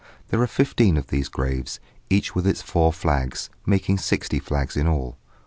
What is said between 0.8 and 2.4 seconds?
of these graves, each